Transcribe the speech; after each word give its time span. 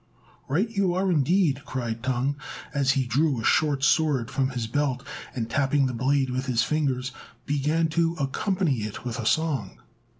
"Right 0.47 0.67
you 0.67 0.95
are, 0.95 1.11
indeed!" 1.11 1.63
cried 1.63 2.01
Tung, 2.01 2.35
as 2.73 2.93
he 2.93 3.05
drew 3.05 3.39
a 3.39 3.43
short 3.43 3.83
sword 3.83 4.31
from 4.31 4.49
his 4.49 4.65
belt, 4.65 5.05
and, 5.35 5.47
tapping 5.47 5.85
the 5.85 5.93
blade 5.93 6.31
with 6.31 6.47
his 6.47 6.63
fingers, 6.63 7.11
began 7.45 7.87
to 7.89 8.15
accompany 8.15 8.77
it 8.79 9.05
with 9.05 9.19
a 9.19 9.27
song. 9.27 9.79